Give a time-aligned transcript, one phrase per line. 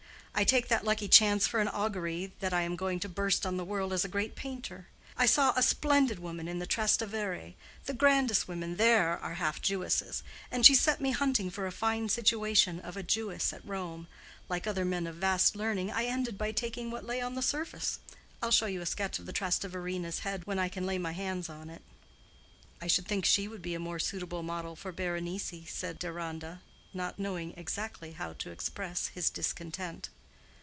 [0.33, 3.57] I take that lucky chance for an augury that I am going to burst on
[3.57, 4.87] the world as a great painter.
[5.15, 10.73] I saw a splendid woman in the Trastevere—the grandest women there are half Jewesses—and she
[10.73, 14.07] set me hunting for a fine situation of a Jewess at Rome.
[14.49, 17.99] Like other men of vast learning, I ended by taking what lay on the surface.
[18.41, 21.49] I'll show you a sketch of the Trasteverina's head when I can lay my hands
[21.49, 21.83] on it."
[22.81, 26.61] "I should think she would be a more suitable model for Berenice," said Deronda,
[26.95, 30.09] not knowing exactly how to express his discontent.